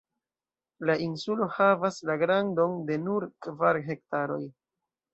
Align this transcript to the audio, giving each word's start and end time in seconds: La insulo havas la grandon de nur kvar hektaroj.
La 0.89 0.95
insulo 1.07 1.49
havas 1.59 2.01
la 2.13 2.17
grandon 2.23 2.77
de 2.91 3.01
nur 3.05 3.31
kvar 3.49 3.85
hektaroj. 3.93 4.45